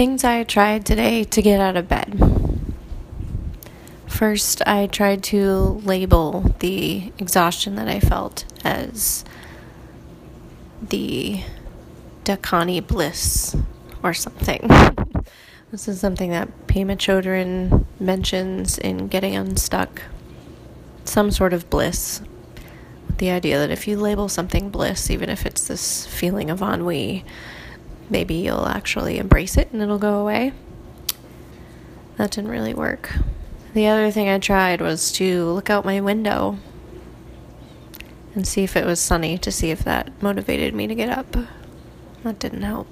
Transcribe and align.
Things 0.00 0.24
I 0.24 0.44
tried 0.44 0.86
today 0.86 1.24
to 1.24 1.42
get 1.42 1.60
out 1.60 1.76
of 1.76 1.86
bed. 1.86 2.18
First, 4.06 4.62
I 4.66 4.86
tried 4.86 5.22
to 5.24 5.78
label 5.84 6.54
the 6.60 7.12
exhaustion 7.18 7.74
that 7.74 7.86
I 7.86 8.00
felt 8.00 8.46
as 8.64 9.26
the 10.80 11.42
dakini 12.24 12.80
bliss 12.80 13.54
or 14.02 14.14
something. 14.14 14.66
this 15.70 15.86
is 15.86 16.00
something 16.00 16.30
that 16.30 16.48
Pema 16.66 16.96
Chodron 16.96 17.84
mentions 18.00 18.78
in 18.78 19.06
Getting 19.08 19.36
Unstuck. 19.36 20.00
Some 21.04 21.30
sort 21.30 21.52
of 21.52 21.68
bliss. 21.68 22.22
The 23.18 23.28
idea 23.28 23.58
that 23.58 23.70
if 23.70 23.86
you 23.86 23.98
label 23.98 24.30
something 24.30 24.70
bliss, 24.70 25.10
even 25.10 25.28
if 25.28 25.44
it's 25.44 25.68
this 25.68 26.06
feeling 26.06 26.48
of 26.48 26.62
ennui, 26.62 27.22
maybe 28.10 28.34
you'll 28.34 28.66
actually 28.66 29.18
embrace 29.18 29.56
it 29.56 29.70
and 29.72 29.80
it'll 29.80 29.98
go 29.98 30.20
away. 30.20 30.52
That 32.16 32.32
didn't 32.32 32.50
really 32.50 32.74
work. 32.74 33.12
The 33.72 33.86
other 33.86 34.10
thing 34.10 34.28
I 34.28 34.38
tried 34.38 34.80
was 34.80 35.12
to 35.12 35.44
look 35.46 35.70
out 35.70 35.84
my 35.84 36.00
window 36.00 36.58
and 38.34 38.46
see 38.46 38.62
if 38.62 38.76
it 38.76 38.84
was 38.84 39.00
sunny 39.00 39.38
to 39.38 39.50
see 39.50 39.70
if 39.70 39.84
that 39.84 40.10
motivated 40.22 40.74
me 40.74 40.86
to 40.86 40.94
get 40.94 41.08
up. 41.08 41.36
That 42.24 42.38
didn't 42.38 42.62
help. 42.62 42.88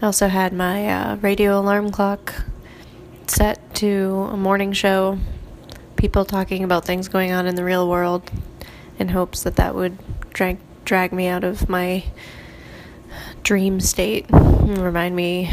I 0.00 0.06
also 0.06 0.28
had 0.28 0.52
my 0.52 0.88
uh, 0.88 1.16
radio 1.16 1.58
alarm 1.58 1.90
clock 1.90 2.32
set 3.26 3.74
to 3.76 4.28
a 4.30 4.36
morning 4.36 4.72
show, 4.72 5.18
people 5.96 6.24
talking 6.24 6.62
about 6.62 6.84
things 6.84 7.08
going 7.08 7.32
on 7.32 7.46
in 7.46 7.56
the 7.56 7.64
real 7.64 7.88
world, 7.88 8.30
in 8.98 9.08
hopes 9.08 9.42
that 9.42 9.56
that 9.56 9.74
would 9.74 9.98
drag, 10.32 10.58
drag 10.84 11.12
me 11.12 11.26
out 11.26 11.44
of 11.44 11.68
my 11.68 12.04
dream 13.42 13.80
state 13.80 14.26
remind 14.30 15.16
me 15.16 15.52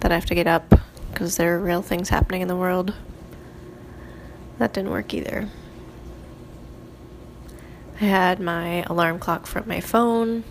that 0.00 0.12
I 0.12 0.14
have 0.14 0.26
to 0.26 0.34
get 0.34 0.46
up 0.46 0.74
because 1.10 1.36
there 1.36 1.56
are 1.56 1.60
real 1.60 1.82
things 1.82 2.08
happening 2.08 2.42
in 2.42 2.48
the 2.48 2.56
world. 2.56 2.94
That 4.58 4.72
didn't 4.72 4.90
work 4.90 5.14
either. 5.14 5.48
I 8.00 8.04
had 8.04 8.40
my 8.40 8.82
alarm 8.84 9.18
clock 9.18 9.46
from 9.46 9.68
my 9.68 9.80
phone, 9.80 10.44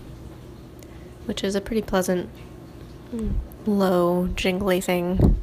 which 1.25 1.43
is 1.43 1.55
a 1.55 1.61
pretty 1.61 1.81
pleasant, 1.81 2.29
low, 3.65 4.27
jingly 4.35 4.79
thing. 4.79 5.41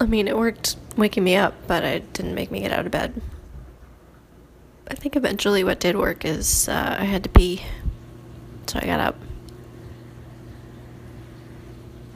I 0.00 0.06
mean, 0.06 0.28
it 0.28 0.36
worked 0.36 0.76
waking 0.96 1.24
me 1.24 1.36
up, 1.36 1.54
but 1.66 1.82
it 1.82 2.12
didn't 2.12 2.34
make 2.34 2.50
me 2.50 2.60
get 2.60 2.72
out 2.72 2.86
of 2.86 2.92
bed. 2.92 3.20
I 4.88 4.94
think 4.94 5.16
eventually 5.16 5.64
what 5.64 5.80
did 5.80 5.96
work 5.96 6.24
is 6.24 6.68
uh, 6.68 6.96
I 7.00 7.04
had 7.04 7.24
to 7.24 7.28
pee, 7.28 7.62
so 8.66 8.78
I 8.82 8.86
got 8.86 9.00
up. 9.00 9.16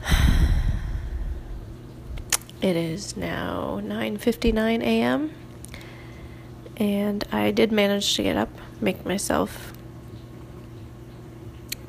It 2.61 2.75
is 2.75 3.17
now 3.17 3.79
9:59 3.83 4.83
a.m. 4.83 5.31
and 6.77 7.23
I 7.31 7.49
did 7.49 7.71
manage 7.71 8.15
to 8.17 8.23
get 8.23 8.37
up, 8.37 8.49
make 8.79 9.03
myself 9.03 9.73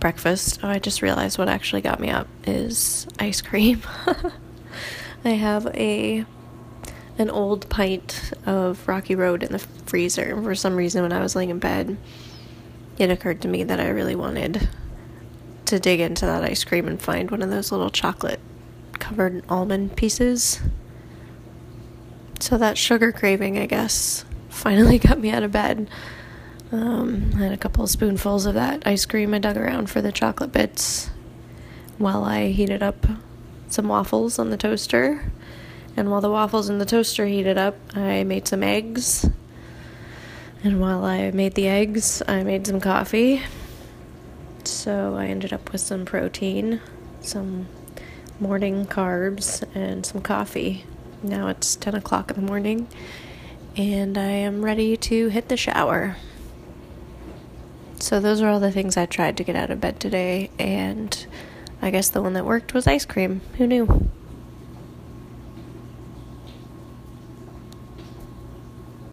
breakfast. 0.01 0.61
Oh, 0.63 0.69
I 0.69 0.79
just 0.79 1.03
realized 1.03 1.37
what 1.37 1.49
actually 1.49 1.83
got 1.83 2.01
me 2.01 2.09
up 2.09 2.27
is 2.45 3.07
ice 3.19 3.43
cream. 3.43 3.83
I 5.25 5.31
have 5.31 5.67
a 5.75 6.25
an 7.19 7.31
old 7.31 7.69
pint 7.69 8.33
of 8.47 8.89
Rocky 8.89 9.15
Road 9.15 9.43
in 9.43 9.53
the 9.53 9.59
freezer. 9.59 10.41
For 10.43 10.55
some 10.55 10.75
reason 10.75 11.03
when 11.03 11.13
I 11.13 11.21
was 11.21 11.37
laying 11.37 11.51
in 11.51 11.59
bed, 11.59 11.97
it 12.99 13.11
occurred 13.11 13.41
to 13.43 13.49
me 13.49 13.65
that 13.65 13.81
I 13.81 13.89
really 13.89 14.15
wanted 14.15 14.69
to 15.67 15.81
dig 15.81 16.01
into 16.01 16.27
that 16.27 16.45
ice 16.45 16.65
cream 16.65 16.87
and 16.87 17.01
find 17.01 17.31
one 17.31 17.43
of 17.43 17.51
those 17.51 17.73
little 17.73 17.91
chocolate 17.91 18.41
covered 18.99 19.43
almond 19.49 19.97
pieces. 19.97 20.61
So 22.41 22.59
that 22.59 22.77
sugar 22.77 23.13
craving, 23.13 23.59
I 23.59 23.67
guess, 23.67 24.25
finally 24.49 24.99
got 25.01 25.19
me 25.19 25.31
out 25.31 25.43
of 25.43 25.53
bed. 25.53 25.89
Um, 26.71 27.33
I 27.37 27.45
had 27.45 27.53
a 27.53 27.57
couple 27.57 27.85
of 27.85 27.91
spoonfuls 27.91 28.47
of 28.47 28.55
that 28.55 28.87
ice 28.87 29.05
cream. 29.05 29.35
I 29.35 29.39
dug 29.39 29.57
around 29.57 29.91
for 29.91 30.01
the 30.01 30.13
chocolate 30.13 30.53
bits 30.53 31.11
while 31.99 32.25
I 32.25 32.49
heated 32.49 32.83
up 32.83 33.07
some 33.69 33.89
waffles 33.89 34.39
on 34.39 34.51
the 34.51 34.57
toaster. 34.57 35.31
And 35.97 36.11
while 36.11 36.21
the 36.21 36.31
waffles 36.31 36.71
in 36.71 36.79
the 36.79 36.87
toaster 36.87 37.27
heated 37.27 37.59
up, 37.59 37.77
I 37.95 38.25
made 38.25 38.49
some 38.49 38.63
eggs. 38.63 39.29
And 40.65 40.81
while 40.81 41.05
I 41.05 41.31
made 41.33 41.55
the 41.55 41.67
eggs, 41.67 42.23
I 42.29 42.45
made 42.45 42.67
some 42.67 42.81
coffee. 42.81 43.43
So 44.65 45.17
I 45.17 45.27
ended 45.27 45.53
up 45.53 45.73
with 45.73 45.81
some 45.81 46.05
protein, 46.05 46.81
some 47.21 47.67
morning 48.39 48.87
carbs 48.87 49.65
and 49.75 50.07
some 50.07 50.21
coffee. 50.21 50.85
Now 51.23 51.49
it's 51.49 51.77
10 51.77 51.95
o'clock 51.95 52.31
in 52.31 52.37
the 52.37 52.43
morning, 52.43 52.89
and 53.77 54.17
I 54.17 54.31
am 54.31 54.65
ready 54.65 54.97
to 54.97 55.29
hit 55.29 55.49
the 55.49 55.57
shower. 55.57 56.17
So, 57.99 58.19
those 58.19 58.43
are 58.43 58.49
all 58.49 58.59
the 58.59 58.73
things 58.73 58.97
I 58.97 59.07
tried 59.07 59.37
to 59.37 59.45
get 59.45 59.55
out 59.55 59.71
of 59.71 59.81
bed 59.81 60.01
today, 60.01 60.51
and 60.59 61.25
I 61.81 61.91
guess 61.91 62.09
the 62.09 62.21
one 62.21 62.33
that 62.33 62.45
worked 62.45 62.75
was 62.75 62.89
ice 62.89 63.05
cream. 63.05 63.43
Who 63.59 63.67
knew? 63.69 64.02